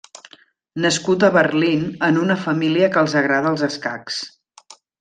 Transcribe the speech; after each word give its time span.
Nascut 0.85 1.25
a 1.27 1.29
Berlín 1.35 1.83
en 2.09 2.17
una 2.23 2.37
família 2.47 2.89
que 2.97 3.03
els 3.05 3.17
agrada 3.23 3.53
els 3.53 3.67
escacs. 3.69 4.19